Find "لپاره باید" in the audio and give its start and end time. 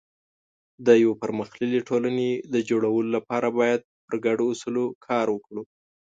3.17-3.81